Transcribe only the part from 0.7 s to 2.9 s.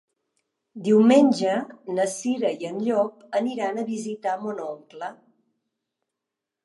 Diumenge na Cira i en